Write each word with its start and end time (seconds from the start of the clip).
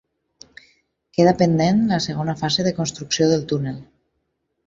Queda 1.17 1.33
pendent 1.41 1.83
la 1.91 2.01
segona 2.07 2.35
fase 2.41 2.65
de 2.69 2.73
construcció 2.79 3.27
del 3.33 3.47
túnel. 3.53 3.79